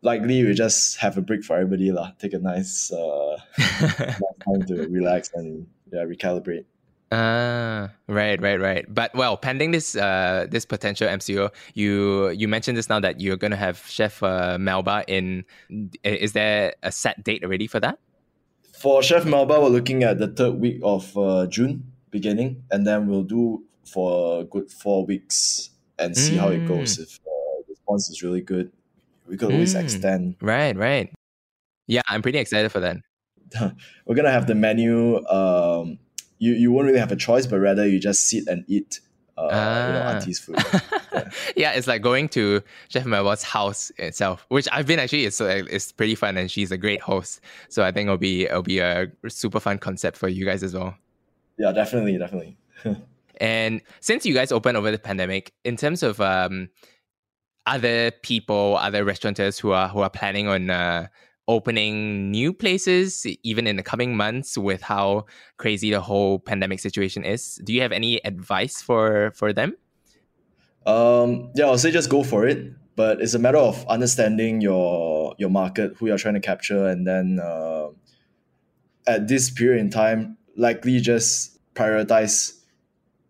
likely 0.01 0.43
we 0.43 0.53
just 0.53 0.97
have 0.97 1.17
a 1.17 1.21
break 1.21 1.43
for 1.45 1.55
everybody 1.55 1.91
lah. 1.91 2.11
Take 2.17 2.33
a 2.33 2.39
nice, 2.39 2.91
uh, 2.91 3.37
nice 3.81 4.17
time 4.45 4.61
to 4.67 4.87
relax 4.89 5.29
and 5.33 5.67
yeah, 5.93 6.03
recalibrate. 6.05 6.65
Ah, 7.11 7.89
right, 8.07 8.41
right, 8.41 8.59
right. 8.59 8.85
But 8.93 9.15
well, 9.15 9.37
pending 9.37 9.71
this 9.71 9.95
uh 9.95 10.45
this 10.49 10.65
potential 10.65 11.07
MCO, 11.07 11.51
you 11.73 12.29
you 12.29 12.47
mentioned 12.47 12.77
this 12.77 12.89
now 12.89 12.99
that 12.99 13.21
you're 13.21 13.37
gonna 13.37 13.55
have 13.55 13.79
Chef 13.87 14.21
uh, 14.21 14.57
Melba 14.59 15.05
in. 15.07 15.45
Is 16.03 16.33
there 16.33 16.75
a 16.83 16.91
set 16.91 17.23
date 17.23 17.43
already 17.43 17.67
for 17.67 17.79
that? 17.79 17.97
For 18.77 19.01
Chef 19.01 19.25
Melba, 19.25 19.59
we're 19.61 19.69
looking 19.69 20.03
at 20.03 20.19
the 20.19 20.27
third 20.27 20.55
week 20.59 20.79
of 20.83 21.17
uh, 21.17 21.47
June 21.47 21.91
beginning, 22.11 22.63
and 22.71 22.85
then 22.85 23.07
we'll 23.07 23.23
do 23.23 23.63
for 23.85 24.41
a 24.41 24.43
good 24.43 24.69
four 24.69 25.05
weeks 25.05 25.69
and 25.97 26.15
see 26.15 26.35
how 26.35 26.49
it 26.49 26.67
goes. 26.67 26.99
If 26.99 27.19
uh, 27.25 27.63
the 27.67 27.71
response 27.71 28.09
is 28.09 28.21
really 28.21 28.41
good, 28.41 28.69
we 29.27 29.37
could 29.37 29.51
always 29.51 29.75
Mm. 29.75 29.79
extend. 29.83 30.35
Right, 30.41 30.75
right. 30.75 31.11
Yeah, 31.87 32.01
I'm 32.07 32.21
pretty 32.21 32.37
excited 32.37 32.69
for 32.71 32.81
that. 32.81 32.97
We're 34.05 34.15
gonna 34.15 34.31
have 34.31 34.45
the 34.45 34.55
menu. 34.55 35.25
Um, 35.27 35.99
you 36.39 36.53
you 36.53 36.71
won't 36.71 36.87
really 36.87 36.99
have 36.99 37.11
a 37.11 37.15
choice, 37.15 37.45
but 37.47 37.59
rather 37.59 37.87
you 37.87 37.99
just 37.99 38.27
sit 38.29 38.47
and 38.47 38.63
eat. 38.67 38.99
Uh, 39.37 39.43
you 39.43 39.49
know, 39.93 40.01
Ah. 40.03 40.15
auntie's 40.15 40.39
food. 40.39 40.55
yeah, 41.55 41.73
it's 41.73 41.85
like 41.85 42.01
going 42.01 42.27
to 42.29 42.63
Chef 42.89 43.05
Melba's 43.05 43.43
house 43.43 43.91
itself, 43.97 44.45
which 44.49 44.67
I've 44.71 44.87
been 44.87 44.97
actually. 44.97 45.25
It's 45.25 45.39
uh, 45.39 45.61
it's 45.69 45.91
pretty 45.91 46.15
fun, 46.15 46.37
and 46.37 46.49
she's 46.49 46.71
a 46.71 46.77
great 46.77 47.01
host. 47.01 47.39
So 47.69 47.83
I 47.83 47.91
think 47.91 48.07
it'll 48.07 48.17
be 48.17 48.45
it'll 48.45 48.63
be 48.63 48.79
a 48.79 49.11
super 49.27 49.59
fun 49.59 49.77
concept 49.77 50.17
for 50.17 50.27
you 50.27 50.43
guys 50.43 50.63
as 50.63 50.73
well. 50.73 50.95
yeah, 51.59 51.71
definitely, 51.71 52.17
definitely. 52.17 52.57
And 53.39 53.81
since 53.99 54.25
you 54.25 54.33
guys 54.33 54.51
opened 54.51 54.77
over 54.77 54.89
the 54.89 54.97
pandemic, 54.97 55.53
in 55.63 55.77
terms 55.77 56.01
of 56.01 56.19
um, 56.19 56.69
other 57.67 58.09
people, 58.23 58.77
other 58.79 59.03
restaurateurs 59.03 59.59
who 59.59 59.71
are 59.71 59.87
who 59.89 59.99
are 59.99 60.09
planning 60.09 60.47
on 60.47 60.71
uh, 60.71 61.05
opening 61.47 62.29
new 62.31 62.51
places, 62.51 63.25
even 63.43 63.67
in 63.67 63.75
the 63.75 63.83
coming 63.83 64.15
months, 64.15 64.57
with 64.57 64.81
how 64.81 65.25
crazy 65.57 65.91
the 65.91 66.01
whole 66.01 66.39
pandemic 66.39 66.79
situation 66.79 67.23
is, 67.23 67.59
do 67.63 67.73
you 67.73 67.81
have 67.81 67.91
any 67.91 68.23
advice 68.25 68.81
for 68.81 69.31
for 69.35 69.53
them? 69.53 69.75
Um, 70.85 71.51
yeah, 71.55 71.65
I'll 71.65 71.77
say 71.77 71.91
just 71.91 72.09
go 72.09 72.23
for 72.23 72.47
it. 72.47 72.73
But 72.95 73.21
it's 73.21 73.35
a 73.35 73.39
matter 73.39 73.59
of 73.59 73.85
understanding 73.87 74.59
your 74.59 75.35
your 75.37 75.49
market, 75.49 75.95
who 75.97 76.07
you're 76.07 76.17
trying 76.17 76.33
to 76.33 76.39
capture, 76.39 76.87
and 76.87 77.05
then 77.05 77.39
uh, 77.39 77.89
at 79.05 79.27
this 79.27 79.51
period 79.51 79.79
in 79.79 79.89
time, 79.91 80.37
likely 80.55 80.99
just 80.99 81.59
prioritize 81.75 82.59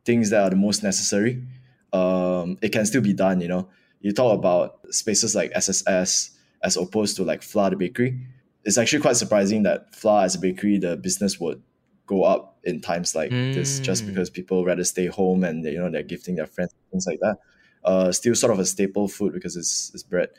things 0.06 0.30
that 0.30 0.42
are 0.42 0.50
the 0.50 0.56
most 0.56 0.84
necessary. 0.84 1.44
Um, 1.92 2.58
it 2.62 2.70
can 2.70 2.86
still 2.86 3.02
be 3.02 3.14
done, 3.14 3.42
you 3.42 3.50
know. 3.50 3.68
You 4.00 4.14
talk 4.14 4.38
about 4.38 4.80
spaces 4.94 5.36
like 5.36 5.52
SSS 5.54 6.37
as 6.64 6.78
opposed 6.78 7.16
to 7.18 7.24
like 7.24 7.42
Flaaah 7.42 7.72
the 7.72 7.76
bakery. 7.76 8.20
It's 8.64 8.78
actually 8.78 9.02
quite 9.02 9.16
surprising 9.16 9.64
that 9.64 9.94
Flaaah 9.94 10.26
as 10.26 10.36
a 10.36 10.40
bakery, 10.40 10.78
the 10.78 10.98
business 10.98 11.40
would 11.40 11.62
go 12.06 12.24
up 12.24 12.58
in 12.64 12.82
times 12.82 13.16
like 13.16 13.30
this 13.32 13.80
just 13.80 14.04
Mm. 14.04 14.08
because 14.08 14.30
people 14.30 14.64
rather 14.66 14.84
stay 14.84 15.08
home 15.08 15.44
and 15.44 15.64
they, 15.64 15.72
you 15.72 15.80
know 15.80 15.90
they're 15.90 16.04
gifting 16.04 16.36
their 16.36 16.48
friends 16.48 16.74
things 16.90 17.06
like 17.06 17.20
that 17.20 17.38
uh, 17.84 18.12
still 18.12 18.36
sort 18.36 18.52
of 18.54 18.60
a 18.60 18.66
staple 18.66 19.08
food 19.08 19.34
because 19.34 19.56
it's, 19.56 19.92
it's 19.94 20.04
bread. 20.04 20.30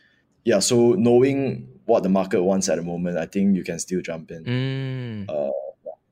Yeah, 0.45 0.61
so 0.61 0.93
knowing 0.93 1.69
what 1.85 2.03
the 2.03 2.09
market 2.09 2.43
wants 2.43 2.69
at 2.69 2.77
the 2.77 2.83
moment, 2.83 3.19
I 3.19 3.27
think 3.27 3.57
you 3.57 3.65
can 3.65 3.79
still 3.79 4.01
jump 4.01 4.31
in. 4.31 4.45
Mm. 4.45 5.31
Uh, 5.31 5.51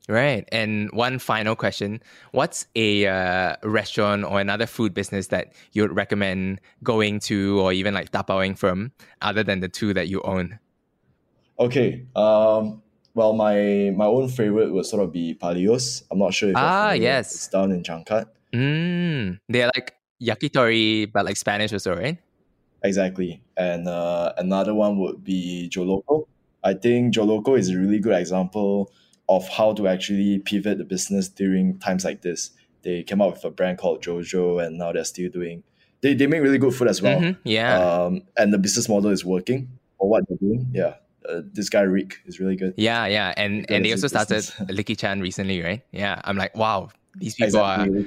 Right. 0.09 0.49
And 0.53 0.90
one 0.92 1.19
final 1.19 1.57
question 1.57 2.01
What's 2.31 2.66
a 2.77 3.07
uh, 3.07 3.57
restaurant 3.64 4.25
or 4.25 4.40
another 4.40 4.66
food 4.66 4.95
business 4.95 5.29
that 5.29 5.53
you 5.73 5.83
would 5.83 5.97
recommend 5.97 6.61
going 6.85 7.19
to 7.21 7.61
or 7.61 7.73
even 7.73 7.92
like 7.92 8.12
tapaoing 8.12 8.57
from 8.57 8.92
other 9.21 9.42
than 9.42 9.61
the 9.61 9.69
two 9.69 9.92
that 9.95 10.09
you 10.09 10.23
own? 10.23 10.59
okay, 11.59 12.05
um, 12.14 12.83
well, 13.14 13.33
my 13.33 13.92
my 13.97 14.07
own 14.07 14.29
favorite 14.29 14.73
would 14.73 14.87
sort 14.87 15.03
of 15.03 15.12
be 15.12 15.35
Palios. 15.35 16.05
I'm 16.11 16.19
not 16.19 16.35
sure 16.35 16.51
if 16.51 16.57
Ah, 16.57 16.92
yes. 16.92 17.35
It's 17.35 17.49
down 17.49 17.73
in 17.73 17.83
Changkat. 17.83 18.27
Mm. 18.53 19.40
They're 19.49 19.71
like 19.75 19.95
yakitori, 20.21 21.11
but 21.11 21.25
like 21.25 21.37
Spanish 21.37 21.73
also, 21.73 21.97
right? 21.97 22.19
Exactly. 22.83 23.42
And 23.57 23.88
uh, 23.88 24.33
another 24.37 24.75
one 24.75 24.99
would 24.99 25.25
be 25.25 25.71
Joloco. 25.73 26.27
I 26.62 26.75
think 26.75 27.14
Joloco 27.14 27.59
is 27.59 27.71
a 27.71 27.79
really 27.79 27.99
good 27.99 28.14
example 28.14 28.92
of 29.29 29.49
how 29.49 29.73
to 29.75 29.89
actually 29.89 30.39
pivot 30.39 30.79
the 30.79 30.85
business 30.85 31.29
during 31.29 31.79
times 31.79 32.05
like 32.05 32.23
this. 32.23 32.51
They 32.83 33.03
came 33.03 33.21
out 33.21 33.33
with 33.35 33.45
a 33.45 33.51
brand 33.51 33.79
called 33.79 34.03
Jojo, 34.03 34.65
and 34.65 34.79
now 34.79 34.93
they're 34.93 35.05
still 35.05 35.31
doing. 35.31 35.62
They, 36.03 36.15
they 36.15 36.27
make 36.27 36.43
really 36.43 36.59
good 36.59 36.75
food 36.75 36.89
as 36.89 37.03
well. 37.03 37.19
Mhm, 37.21 37.37
Yeah. 37.45 37.79
Um, 37.81 38.23
and 38.37 38.53
the 38.53 38.59
business 38.59 38.89
model 38.89 39.11
is 39.11 39.25
working 39.25 39.69
for 39.99 40.09
what 40.09 40.29
they're 40.29 40.39
doing. 40.39 40.71
Yeah. 40.73 40.95
Uh, 41.29 41.41
this 41.53 41.69
guy 41.69 41.81
Rick 41.81 42.19
is 42.27 42.39
really 42.39 42.55
good. 42.55 42.75
yeah, 42.77 43.07
yeah. 43.07 43.35
And 43.37 43.67
and 43.69 43.85
they 43.85 43.91
also 43.91 44.07
started. 44.07 44.43
Licky 44.71 44.97
Chan 44.97 45.21
recently, 45.21 45.61
right? 45.61 45.83
Yeah. 45.91 46.21
I'm 46.23 46.37
like, 46.37 46.57
wow, 46.57 46.91
these 47.17 47.35
people 47.35 47.47
Exactly, 47.59 48.05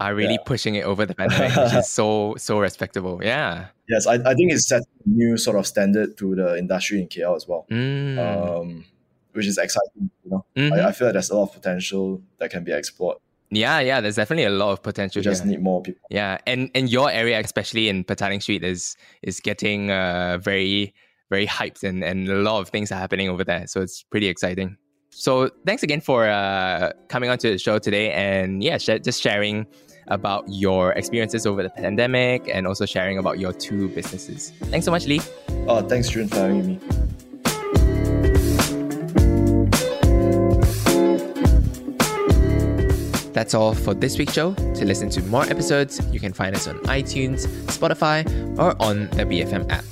are, 0.00 0.10
are 0.10 0.14
really 0.14 0.34
Yeah. 0.34 0.46
pushing 0.46 0.76
it 0.76 0.84
over 0.84 1.04
the 1.06 1.14
pandemic, 1.16 1.56
which 1.56 1.72
is 1.74 1.88
so, 1.98 2.36
so 2.38 2.60
respectable. 2.60 3.18
Yeah. 3.24 3.66
Yes, 3.88 4.06
I, 4.06 4.14
I 4.14 4.34
think 4.34 4.52
it's 4.52 4.68
set 4.68 4.82
a 4.82 5.08
new 5.08 5.36
sort 5.36 5.56
of 5.56 5.66
standard 5.66 6.16
to 6.18 6.36
the 6.36 6.56
industry 6.58 7.00
in 7.00 7.08
KL 7.08 7.34
as 7.34 7.48
well. 7.48 7.66
Mm. 7.72 8.18
Um, 8.60 8.84
which 9.32 9.46
is 9.46 9.58
exciting. 9.58 10.10
You 10.24 10.30
know, 10.30 10.44
Mhm. 10.56 10.72
I, 10.72 10.88
I 10.88 10.92
feel 10.92 11.06
like 11.08 11.14
there's 11.14 11.30
a 11.30 11.36
lot 11.36 11.44
of 11.44 11.52
potential 11.54 12.20
that 12.38 12.50
can 12.50 12.64
be 12.64 12.72
explored. 12.72 13.18
yeah, 13.50 13.80
yeah. 13.80 14.00
There's 14.00 14.16
definitely 14.16 14.44
a 14.44 14.50
lot 14.50 14.72
of 14.72 14.82
potential 14.82 15.20
We 15.20 15.24
just 15.24 15.42
here. 15.42 15.52
need 15.52 15.62
more 15.62 15.82
people. 15.82 16.02
Yeah, 16.10 16.38
and 16.46 16.70
and 16.74 16.88
your 16.90 17.10
area, 17.10 17.38
especially 17.40 17.88
in 17.88 18.04
Petaling 18.04 18.40
Street, 18.42 18.62
is 18.64 18.96
is 19.22 19.40
getting 19.40 19.90
uh, 19.90 20.38
very 20.40 20.94
very 21.30 21.46
hyped, 21.46 21.82
and 21.82 22.02
and 22.04 22.28
a 22.28 22.36
lot 22.48 22.60
of 22.60 22.68
things 22.68 22.90
are 22.92 22.98
happening 22.98 23.28
over 23.28 23.44
there. 23.44 23.66
So 23.66 23.80
it's 23.80 24.02
pretty 24.04 24.26
exciting. 24.28 24.76
So 25.12 25.50
thanks 25.66 25.82
again 25.82 26.00
for 26.00 26.28
uh, 26.28 26.92
coming 27.08 27.30
onto 27.30 27.50
the 27.50 27.58
show 27.58 27.78
today, 27.80 28.12
and 28.12 28.62
yeah, 28.62 28.78
sh- 28.78 29.02
just 29.02 29.20
sharing 29.20 29.66
about 30.06 30.44
your 30.48 30.92
experiences 30.92 31.46
over 31.46 31.62
the 31.64 31.70
pandemic, 31.70 32.48
and 32.54 32.66
also 32.66 32.86
sharing 32.86 33.18
about 33.18 33.38
your 33.40 33.52
two 33.52 33.88
businesses. 33.90 34.52
Thanks 34.70 34.84
so 34.84 34.90
much, 34.92 35.06
Lee. 35.06 35.20
Oh, 35.68 35.80
thanks, 35.82 36.08
Jun, 36.08 36.28
for 36.28 36.36
having 36.36 36.66
me. 36.66 36.78
That's 43.32 43.54
all 43.54 43.74
for 43.74 43.94
this 43.94 44.18
week's 44.18 44.34
show. 44.34 44.54
To 44.54 44.84
listen 44.84 45.08
to 45.10 45.22
more 45.22 45.44
episodes, 45.44 46.00
you 46.12 46.20
can 46.20 46.32
find 46.32 46.54
us 46.54 46.66
on 46.66 46.78
iTunes, 46.80 47.46
Spotify, 47.66 48.26
or 48.58 48.74
on 48.82 49.08
the 49.10 49.24
BFM 49.24 49.70
app. 49.70 49.84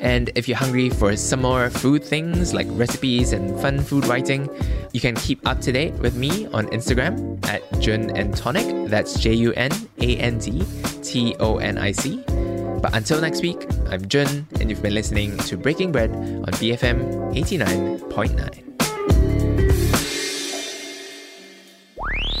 And 0.00 0.30
if 0.34 0.48
you're 0.48 0.58
hungry 0.58 0.90
for 0.90 1.16
some 1.16 1.42
more 1.42 1.70
food 1.70 2.02
things 2.02 2.52
like 2.52 2.66
recipes 2.70 3.32
and 3.32 3.58
fun 3.60 3.80
food 3.80 4.04
writing, 4.06 4.48
you 4.92 5.00
can 5.00 5.14
keep 5.14 5.46
up 5.46 5.60
to 5.60 5.70
date 5.70 5.94
with 5.94 6.16
me 6.16 6.46
on 6.48 6.66
Instagram 6.68 7.38
at 7.46 7.62
Jun 7.80 8.10
and 8.10 8.36
Tonic. 8.36 8.90
That's 8.90 9.18
J 9.18 9.32
U 9.34 9.52
N 9.52 9.70
A 10.00 10.16
N 10.16 10.40
T 10.40 10.64
T 11.02 11.36
O 11.38 11.58
N 11.58 11.78
I 11.78 11.92
C. 11.92 12.20
But 12.82 12.96
until 12.96 13.20
next 13.20 13.42
week, 13.42 13.64
I'm 13.88 14.06
Jun, 14.08 14.48
and 14.58 14.68
you've 14.68 14.82
been 14.82 14.94
listening 14.94 15.38
to 15.38 15.56
Breaking 15.56 15.92
Bread 15.92 16.10
on 16.10 16.50
BFM 16.58 17.32
89.9. 17.32 18.71